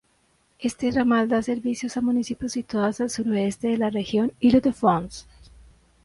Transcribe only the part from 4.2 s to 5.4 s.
Île-de-France.